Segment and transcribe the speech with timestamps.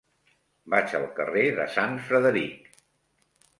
[0.73, 2.83] Vaig al carrer de Sant Frederic.